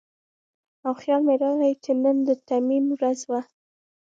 [0.85, 3.41] او خيال مې راغے چې نن د تيمم ورځ وه